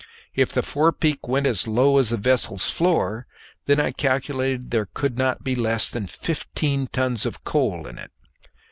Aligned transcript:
If 0.33 0.51
the 0.51 0.63
forepeak 0.63 1.27
went 1.27 1.45
as 1.45 1.67
low 1.67 1.97
as 1.99 2.09
the 2.09 2.17
vessel's 2.17 2.71
floor, 2.71 3.27
then 3.67 3.79
I 3.79 3.91
calculated 3.91 4.71
there 4.71 4.89
would 4.99 5.15
not 5.15 5.43
be 5.43 5.53
less 5.53 5.91
than 5.91 6.07
fifteen 6.07 6.87
tons 6.87 7.23
of 7.23 7.43
coal 7.43 7.85
in 7.85 7.99
it. 7.99 8.11